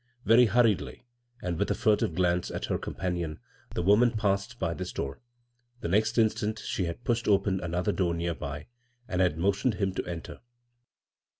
[0.25, 1.05] Very hurriedly,
[1.43, 3.39] and with a furtive glance at her companion,
[3.75, 5.19] the woman passed by this door.
[5.81, 8.65] The next instant she had pushed open another door near by,
[9.07, 10.39] and had motioned him to enter.